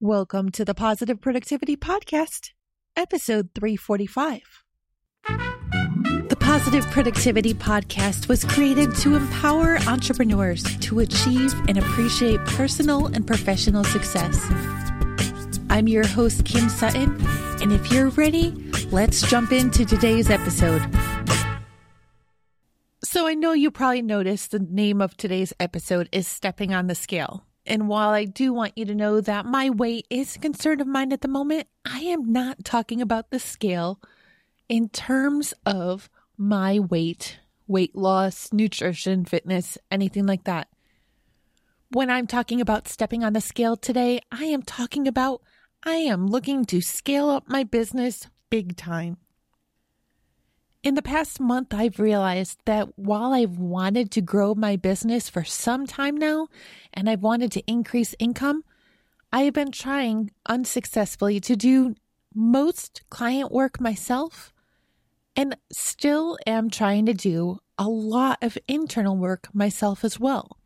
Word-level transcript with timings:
Welcome 0.00 0.50
to 0.50 0.64
the 0.64 0.76
Positive 0.76 1.20
Productivity 1.20 1.76
Podcast, 1.76 2.52
episode 2.94 3.48
345. 3.56 4.62
The 6.28 6.36
Positive 6.38 6.86
Productivity 6.92 7.52
Podcast 7.52 8.28
was 8.28 8.44
created 8.44 8.94
to 8.98 9.16
empower 9.16 9.76
entrepreneurs 9.88 10.62
to 10.62 11.00
achieve 11.00 11.52
and 11.66 11.78
appreciate 11.78 12.38
personal 12.44 13.06
and 13.06 13.26
professional 13.26 13.82
success. 13.82 14.40
I'm 15.68 15.88
your 15.88 16.06
host, 16.06 16.44
Kim 16.44 16.68
Sutton, 16.68 17.20
and 17.60 17.72
if 17.72 17.90
you're 17.90 18.10
ready, 18.10 18.52
let's 18.92 19.28
jump 19.28 19.50
into 19.50 19.84
today's 19.84 20.30
episode. 20.30 20.80
So, 23.02 23.26
I 23.26 23.34
know 23.34 23.52
you 23.52 23.72
probably 23.72 24.02
noticed 24.02 24.52
the 24.52 24.60
name 24.60 25.00
of 25.00 25.16
today's 25.16 25.52
episode 25.58 26.08
is 26.12 26.28
Stepping 26.28 26.72
on 26.72 26.86
the 26.86 26.94
Scale. 26.94 27.47
And 27.68 27.86
while 27.86 28.08
I 28.08 28.24
do 28.24 28.54
want 28.54 28.78
you 28.78 28.86
to 28.86 28.94
know 28.94 29.20
that 29.20 29.44
my 29.44 29.68
weight 29.68 30.06
is 30.08 30.34
a 30.34 30.38
concern 30.38 30.80
of 30.80 30.86
mine 30.86 31.12
at 31.12 31.20
the 31.20 31.28
moment, 31.28 31.68
I 31.84 31.98
am 32.00 32.32
not 32.32 32.64
talking 32.64 33.02
about 33.02 33.30
the 33.30 33.38
scale 33.38 34.00
in 34.70 34.88
terms 34.88 35.52
of 35.66 36.08
my 36.38 36.78
weight, 36.78 37.38
weight 37.66 37.94
loss, 37.94 38.54
nutrition, 38.54 39.26
fitness, 39.26 39.76
anything 39.90 40.24
like 40.24 40.44
that. 40.44 40.68
When 41.90 42.08
I'm 42.08 42.26
talking 42.26 42.62
about 42.62 42.88
stepping 42.88 43.22
on 43.22 43.34
the 43.34 43.40
scale 43.42 43.76
today, 43.76 44.20
I 44.32 44.44
am 44.44 44.62
talking 44.62 45.06
about 45.06 45.42
I 45.84 45.96
am 45.96 46.26
looking 46.26 46.64
to 46.66 46.80
scale 46.80 47.28
up 47.28 47.48
my 47.48 47.64
business 47.64 48.28
big 48.48 48.78
time. 48.78 49.18
In 50.84 50.94
the 50.94 51.02
past 51.02 51.40
month, 51.40 51.74
I've 51.74 51.98
realized 51.98 52.60
that 52.64 52.96
while 52.96 53.32
I've 53.32 53.58
wanted 53.58 54.12
to 54.12 54.20
grow 54.20 54.54
my 54.54 54.76
business 54.76 55.28
for 55.28 55.42
some 55.42 55.86
time 55.86 56.16
now 56.16 56.46
and 56.94 57.10
I've 57.10 57.22
wanted 57.22 57.50
to 57.52 57.66
increase 57.66 58.14
income, 58.20 58.62
I 59.32 59.42
have 59.42 59.54
been 59.54 59.72
trying 59.72 60.30
unsuccessfully 60.46 61.40
to 61.40 61.56
do 61.56 61.96
most 62.32 63.02
client 63.10 63.50
work 63.50 63.80
myself 63.80 64.52
and 65.34 65.56
still 65.72 66.38
am 66.46 66.70
trying 66.70 67.06
to 67.06 67.14
do 67.14 67.58
a 67.76 67.88
lot 67.88 68.38
of 68.40 68.56
internal 68.68 69.16
work 69.16 69.48
myself 69.52 70.04
as 70.04 70.20
well. 70.20 70.58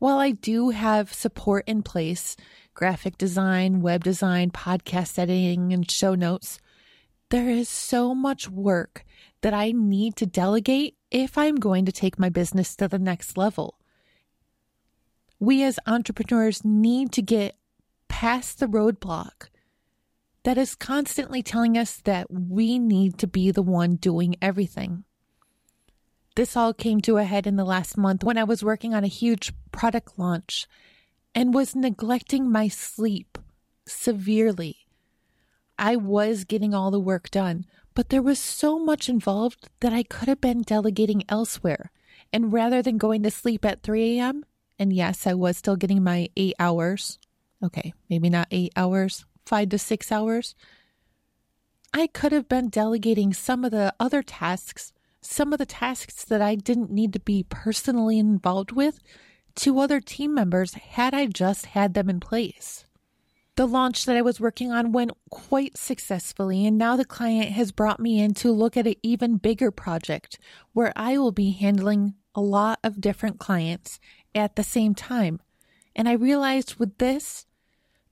While 0.00 0.18
I 0.18 0.32
do 0.32 0.70
have 0.70 1.12
support 1.12 1.64
in 1.68 1.82
place 1.82 2.36
graphic 2.74 3.16
design, 3.16 3.80
web 3.80 4.02
design, 4.02 4.50
podcast 4.50 5.16
editing, 5.16 5.72
and 5.72 5.88
show 5.88 6.16
notes 6.16 6.58
there 7.34 7.50
is 7.50 7.68
so 7.68 8.14
much 8.14 8.48
work 8.48 9.04
that 9.40 9.52
I 9.52 9.72
need 9.72 10.14
to 10.18 10.24
delegate 10.24 10.96
if 11.10 11.36
I'm 11.36 11.56
going 11.56 11.84
to 11.84 11.90
take 11.90 12.16
my 12.16 12.28
business 12.28 12.76
to 12.76 12.86
the 12.86 12.96
next 12.96 13.36
level. 13.36 13.80
We 15.40 15.64
as 15.64 15.80
entrepreneurs 15.84 16.64
need 16.64 17.10
to 17.10 17.22
get 17.22 17.56
past 18.06 18.60
the 18.60 18.66
roadblock 18.66 19.48
that 20.44 20.56
is 20.56 20.76
constantly 20.76 21.42
telling 21.42 21.76
us 21.76 21.96
that 22.04 22.28
we 22.30 22.78
need 22.78 23.18
to 23.18 23.26
be 23.26 23.50
the 23.50 23.62
one 23.62 23.96
doing 23.96 24.36
everything. 24.40 25.02
This 26.36 26.56
all 26.56 26.72
came 26.72 27.00
to 27.00 27.16
a 27.16 27.24
head 27.24 27.48
in 27.48 27.56
the 27.56 27.64
last 27.64 27.98
month 27.98 28.22
when 28.22 28.38
I 28.38 28.44
was 28.44 28.62
working 28.62 28.94
on 28.94 29.02
a 29.02 29.08
huge 29.08 29.52
product 29.72 30.20
launch 30.20 30.68
and 31.34 31.52
was 31.52 31.74
neglecting 31.74 32.48
my 32.48 32.68
sleep 32.68 33.38
severely. 33.88 34.83
I 35.78 35.96
was 35.96 36.44
getting 36.44 36.74
all 36.74 36.90
the 36.90 37.00
work 37.00 37.30
done, 37.30 37.66
but 37.94 38.08
there 38.08 38.22
was 38.22 38.38
so 38.38 38.78
much 38.78 39.08
involved 39.08 39.68
that 39.80 39.92
I 39.92 40.02
could 40.02 40.28
have 40.28 40.40
been 40.40 40.62
delegating 40.62 41.24
elsewhere. 41.28 41.90
And 42.32 42.52
rather 42.52 42.82
than 42.82 42.98
going 42.98 43.22
to 43.22 43.30
sleep 43.30 43.64
at 43.64 43.82
3 43.82 44.18
a.m., 44.18 44.44
and 44.78 44.92
yes, 44.92 45.26
I 45.26 45.34
was 45.34 45.56
still 45.56 45.76
getting 45.76 46.02
my 46.02 46.28
eight 46.36 46.54
hours. 46.58 47.18
Okay, 47.62 47.94
maybe 48.10 48.28
not 48.28 48.48
eight 48.50 48.72
hours, 48.76 49.24
five 49.46 49.68
to 49.70 49.78
six 49.78 50.10
hours. 50.10 50.54
I 51.92 52.08
could 52.08 52.32
have 52.32 52.48
been 52.48 52.68
delegating 52.70 53.32
some 53.32 53.64
of 53.64 53.70
the 53.70 53.94
other 54.00 54.22
tasks, 54.22 54.92
some 55.20 55.52
of 55.52 55.58
the 55.58 55.66
tasks 55.66 56.24
that 56.24 56.42
I 56.42 56.56
didn't 56.56 56.90
need 56.90 57.12
to 57.12 57.20
be 57.20 57.46
personally 57.48 58.18
involved 58.18 58.72
with, 58.72 58.98
to 59.56 59.78
other 59.78 60.00
team 60.00 60.34
members 60.34 60.74
had 60.74 61.14
I 61.14 61.26
just 61.26 61.66
had 61.66 61.94
them 61.94 62.10
in 62.10 62.18
place. 62.18 62.84
The 63.56 63.66
launch 63.66 64.04
that 64.06 64.16
I 64.16 64.22
was 64.22 64.40
working 64.40 64.72
on 64.72 64.90
went 64.90 65.12
quite 65.30 65.76
successfully, 65.76 66.66
and 66.66 66.76
now 66.76 66.96
the 66.96 67.04
client 67.04 67.52
has 67.52 67.70
brought 67.70 68.00
me 68.00 68.20
in 68.20 68.34
to 68.34 68.50
look 68.50 68.76
at 68.76 68.86
an 68.86 68.96
even 69.02 69.36
bigger 69.36 69.70
project 69.70 70.38
where 70.72 70.92
I 70.96 71.18
will 71.18 71.30
be 71.30 71.52
handling 71.52 72.14
a 72.34 72.40
lot 72.40 72.80
of 72.82 73.00
different 73.00 73.38
clients 73.38 74.00
at 74.34 74.56
the 74.56 74.64
same 74.64 74.94
time. 74.94 75.40
And 75.94 76.08
I 76.08 76.12
realized 76.12 76.76
with 76.76 76.98
this 76.98 77.46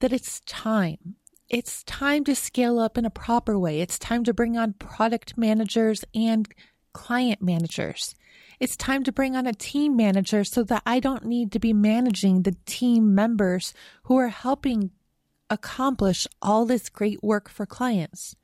that 0.00 0.12
it's 0.12 0.40
time. 0.46 1.16
It's 1.50 1.84
time 1.84 2.24
to 2.24 2.34
scale 2.34 2.78
up 2.78 2.96
in 2.96 3.04
a 3.04 3.10
proper 3.10 3.58
way. 3.58 3.80
It's 3.80 3.98
time 3.98 4.24
to 4.24 4.34
bring 4.34 4.56
on 4.56 4.72
product 4.72 5.36
managers 5.36 6.02
and 6.14 6.48
client 6.94 7.42
managers. 7.42 8.14
It's 8.58 8.76
time 8.76 9.04
to 9.04 9.12
bring 9.12 9.36
on 9.36 9.46
a 9.46 9.52
team 9.52 9.96
manager 9.96 10.44
so 10.44 10.64
that 10.64 10.82
I 10.86 10.98
don't 10.98 11.26
need 11.26 11.52
to 11.52 11.58
be 11.58 11.74
managing 11.74 12.42
the 12.42 12.56
team 12.64 13.14
members 13.14 13.74
who 14.04 14.16
are 14.16 14.28
helping 14.28 14.90
accomplish 15.50 16.26
all 16.42 16.64
this 16.64 16.88
great 16.88 17.22
work 17.22 17.48
for 17.48 17.66
clients. 17.66 18.36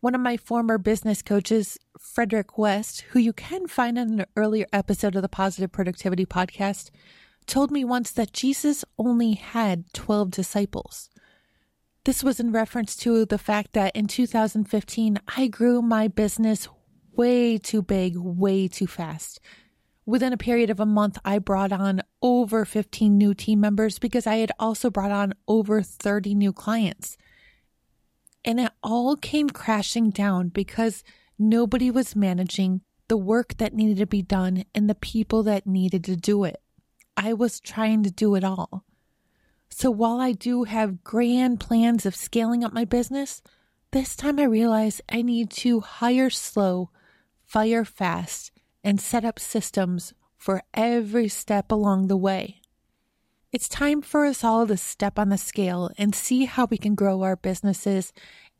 One 0.00 0.14
of 0.14 0.20
my 0.20 0.36
former 0.36 0.78
business 0.78 1.22
coaches, 1.22 1.78
Frederick 1.98 2.58
West, 2.58 3.02
who 3.10 3.20
you 3.20 3.32
can 3.32 3.68
find 3.68 3.96
in 3.96 4.20
an 4.20 4.26
earlier 4.36 4.66
episode 4.72 5.14
of 5.14 5.22
the 5.22 5.28
Positive 5.28 5.70
Productivity 5.70 6.26
Podcast, 6.26 6.90
told 7.46 7.70
me 7.70 7.84
once 7.84 8.10
that 8.10 8.32
Jesus 8.32 8.84
only 8.98 9.34
had 9.34 9.92
12 9.92 10.30
disciples. 10.30 11.08
This 12.04 12.24
was 12.24 12.40
in 12.40 12.50
reference 12.50 12.96
to 12.96 13.24
the 13.24 13.38
fact 13.38 13.74
that 13.74 13.94
in 13.94 14.08
2015, 14.08 15.20
I 15.36 15.46
grew 15.46 15.80
my 15.80 16.08
business 16.08 16.68
way 17.14 17.58
too 17.58 17.82
big, 17.82 18.16
way 18.16 18.66
too 18.66 18.88
fast. 18.88 19.40
Within 20.04 20.32
a 20.32 20.38
period 20.38 20.68
of 20.68 20.80
a 20.80 20.86
month, 20.86 21.18
I 21.24 21.38
brought 21.38 21.70
on 21.70 22.02
over 22.20 22.64
15 22.64 23.16
new 23.16 23.34
team 23.34 23.60
members 23.60 23.98
because 23.98 24.26
I 24.26 24.36
had 24.36 24.50
also 24.58 24.90
brought 24.90 25.12
on 25.12 25.34
over 25.46 25.80
30 25.80 26.34
new 26.34 26.52
clients. 26.52 27.16
And 28.44 28.58
it 28.58 28.72
all 28.82 29.14
came 29.16 29.48
crashing 29.48 30.10
down 30.10 30.48
because 30.48 31.04
nobody 31.38 31.90
was 31.90 32.16
managing 32.16 32.80
the 33.06 33.16
work 33.16 33.56
that 33.58 33.74
needed 33.74 33.98
to 33.98 34.06
be 34.06 34.22
done 34.22 34.64
and 34.74 34.90
the 34.90 34.96
people 34.96 35.44
that 35.44 35.66
needed 35.66 36.02
to 36.04 36.16
do 36.16 36.44
it. 36.44 36.60
I 37.16 37.32
was 37.34 37.60
trying 37.60 38.02
to 38.02 38.10
do 38.10 38.34
it 38.34 38.42
all. 38.42 38.84
So 39.68 39.90
while 39.90 40.20
I 40.20 40.32
do 40.32 40.64
have 40.64 41.04
grand 41.04 41.60
plans 41.60 42.04
of 42.04 42.16
scaling 42.16 42.64
up 42.64 42.72
my 42.72 42.84
business, 42.84 43.40
this 43.92 44.16
time 44.16 44.38
I 44.38 44.44
realize 44.44 45.00
I 45.08 45.22
need 45.22 45.50
to 45.50 45.80
hire 45.80 46.30
slow, 46.30 46.90
fire 47.46 47.84
fast, 47.84 48.50
and 48.84 49.00
set 49.00 49.24
up 49.24 49.38
systems 49.38 50.14
for 50.36 50.62
every 50.74 51.28
step 51.28 51.70
along 51.70 52.08
the 52.08 52.16
way. 52.16 52.60
It's 53.52 53.68
time 53.68 54.02
for 54.02 54.24
us 54.24 54.42
all 54.42 54.66
to 54.66 54.76
step 54.76 55.18
on 55.18 55.28
the 55.28 55.38
scale 55.38 55.90
and 55.98 56.14
see 56.14 56.46
how 56.46 56.64
we 56.64 56.78
can 56.78 56.94
grow 56.94 57.22
our 57.22 57.36
businesses 57.36 58.12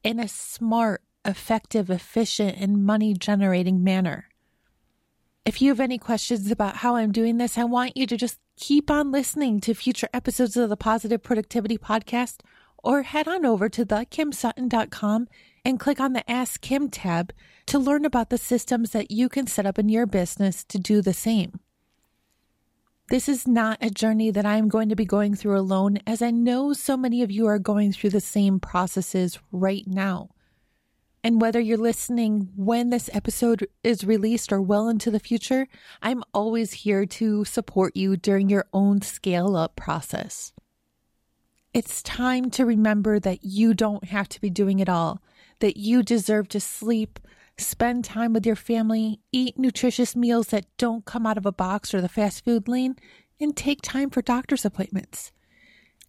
in 0.04 0.20
a 0.20 0.28
smart, 0.28 1.02
effective, 1.24 1.88
efficient, 1.88 2.58
and 2.58 2.84
money 2.84 3.14
generating 3.14 3.82
manner. 3.82 4.28
If 5.44 5.60
you 5.60 5.70
have 5.70 5.80
any 5.80 5.98
questions 5.98 6.50
about 6.50 6.76
how 6.76 6.96
I'm 6.96 7.10
doing 7.10 7.38
this, 7.38 7.58
I 7.58 7.64
want 7.64 7.96
you 7.96 8.06
to 8.06 8.16
just 8.16 8.38
keep 8.56 8.90
on 8.90 9.10
listening 9.10 9.60
to 9.60 9.74
future 9.74 10.08
episodes 10.14 10.56
of 10.56 10.68
the 10.68 10.76
Positive 10.76 11.22
Productivity 11.22 11.78
Podcast 11.78 12.40
or 12.84 13.02
head 13.02 13.26
on 13.26 13.44
over 13.44 13.68
to 13.68 13.84
thekimsutton.com 13.84 15.26
and 15.64 15.80
click 15.80 16.00
on 16.00 16.12
the 16.12 16.28
Ask 16.30 16.60
Kim 16.60 16.88
tab 16.88 17.32
to 17.66 17.78
learn 17.78 18.04
about 18.04 18.30
the 18.30 18.38
systems 18.38 18.90
that 18.90 19.10
you 19.10 19.28
can 19.28 19.46
set 19.46 19.66
up 19.66 19.78
in 19.78 19.88
your 19.88 20.06
business 20.06 20.64
to 20.64 20.78
do 20.78 21.00
the 21.00 21.14
same. 21.14 21.60
This 23.08 23.28
is 23.28 23.46
not 23.46 23.78
a 23.80 23.90
journey 23.90 24.30
that 24.30 24.46
I'm 24.46 24.68
going 24.68 24.88
to 24.88 24.96
be 24.96 25.04
going 25.04 25.34
through 25.34 25.58
alone, 25.58 25.98
as 26.06 26.22
I 26.22 26.30
know 26.30 26.72
so 26.72 26.96
many 26.96 27.22
of 27.22 27.30
you 27.30 27.46
are 27.46 27.58
going 27.58 27.92
through 27.92 28.10
the 28.10 28.20
same 28.20 28.58
processes 28.58 29.38
right 29.50 29.86
now. 29.86 30.30
And 31.24 31.40
whether 31.40 31.60
you're 31.60 31.78
listening 31.78 32.48
when 32.56 32.90
this 32.90 33.08
episode 33.12 33.68
is 33.84 34.02
released 34.02 34.52
or 34.52 34.60
well 34.60 34.88
into 34.88 35.10
the 35.10 35.20
future, 35.20 35.68
I'm 36.00 36.24
always 36.34 36.72
here 36.72 37.06
to 37.06 37.44
support 37.44 37.96
you 37.96 38.16
during 38.16 38.48
your 38.48 38.66
own 38.72 39.02
scale 39.02 39.56
up 39.56 39.76
process. 39.76 40.52
It's 41.72 42.02
time 42.02 42.50
to 42.52 42.66
remember 42.66 43.20
that 43.20 43.44
you 43.44 43.72
don't 43.72 44.04
have 44.04 44.28
to 44.30 44.40
be 44.40 44.50
doing 44.50 44.80
it 44.80 44.88
all, 44.88 45.22
that 45.62 45.76
you 45.76 46.02
deserve 46.02 46.48
to 46.48 46.58
sleep, 46.58 47.20
spend 47.56 48.04
time 48.04 48.32
with 48.32 48.44
your 48.44 48.56
family, 48.56 49.20
eat 49.30 49.56
nutritious 49.56 50.16
meals 50.16 50.48
that 50.48 50.66
don't 50.76 51.04
come 51.04 51.24
out 51.24 51.38
of 51.38 51.46
a 51.46 51.52
box 51.52 51.94
or 51.94 52.00
the 52.00 52.08
fast 52.08 52.44
food 52.44 52.66
lane, 52.66 52.96
and 53.40 53.56
take 53.56 53.80
time 53.80 54.10
for 54.10 54.22
doctor's 54.22 54.64
appointments. 54.64 55.30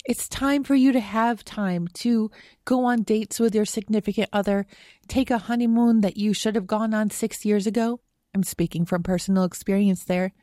It's 0.05 0.27
time 0.27 0.63
for 0.63 0.73
you 0.73 0.91
to 0.91 0.99
have 0.99 1.45
time 1.45 1.87
to 1.93 2.31
go 2.65 2.83
on 2.85 3.03
dates 3.03 3.39
with 3.39 3.53
your 3.53 3.63
significant 3.63 4.27
other, 4.33 4.65
take 5.07 5.29
a 5.29 5.37
honeymoon 5.37 6.01
that 6.01 6.17
you 6.17 6.33
should 6.33 6.55
have 6.55 6.65
gone 6.65 6.95
on 6.95 7.11
six 7.11 7.45
years 7.45 7.67
ago. 7.67 7.99
I'm 8.33 8.43
speaking 8.43 8.85
from 8.85 9.03
personal 9.03 9.43
experience 9.43 10.03
there. 10.03 10.33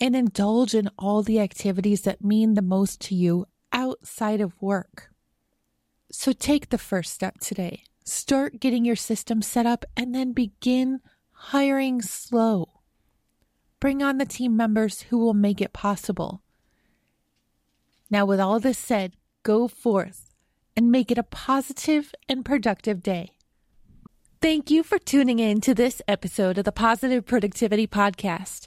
And 0.00 0.16
indulge 0.16 0.74
in 0.74 0.88
all 0.98 1.22
the 1.22 1.38
activities 1.38 2.00
that 2.02 2.24
mean 2.24 2.54
the 2.54 2.62
most 2.62 2.98
to 3.02 3.14
you 3.14 3.44
outside 3.72 4.40
of 4.40 4.60
work. 4.60 5.10
So 6.10 6.32
take 6.32 6.70
the 6.70 6.78
first 6.78 7.12
step 7.12 7.38
today. 7.38 7.84
Start 8.04 8.60
getting 8.60 8.84
your 8.84 8.96
system 8.96 9.42
set 9.42 9.66
up 9.66 9.84
and 9.96 10.14
then 10.14 10.32
begin 10.32 11.00
hiring 11.30 12.02
slow. 12.02 12.80
Bring 13.80 14.02
on 14.02 14.18
the 14.18 14.26
team 14.26 14.56
members 14.56 15.02
who 15.02 15.18
will 15.18 15.34
make 15.34 15.60
it 15.60 15.72
possible. 15.72 16.42
Now, 18.10 18.26
with 18.26 18.40
all 18.40 18.60
this 18.60 18.78
said, 18.78 19.16
go 19.42 19.68
forth 19.68 20.30
and 20.76 20.90
make 20.90 21.10
it 21.10 21.18
a 21.18 21.22
positive 21.22 22.14
and 22.28 22.44
productive 22.44 23.02
day. 23.02 23.30
Thank 24.40 24.70
you 24.70 24.82
for 24.82 24.98
tuning 24.98 25.38
in 25.38 25.60
to 25.60 25.74
this 25.74 26.02
episode 26.08 26.58
of 26.58 26.64
the 26.64 26.72
Positive 26.72 27.24
Productivity 27.24 27.86
Podcast. 27.86 28.66